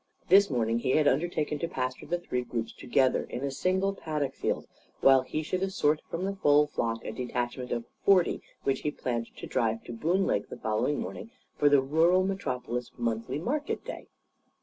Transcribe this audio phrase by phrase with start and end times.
[0.29, 4.33] This morning he had undertaken to pasture the three groups together in a single paddock
[4.33, 4.65] field
[5.01, 9.27] while he should assort from the full flock a detachment of forty which he planned
[9.37, 14.07] to drive to Boone Lake the following morning for the rural metropolis' monthly market day.